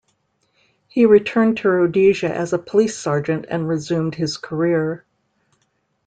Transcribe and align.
He 0.87 1.05
returned 1.05 1.57
to 1.57 1.69
Rhodesia 1.69 2.33
as 2.35 2.53
a 2.53 2.57
police 2.57 2.97
sergeant, 2.97 3.45
and 3.47 3.69
resumed 3.69 4.15
his 4.15 4.35
career. 4.35 5.05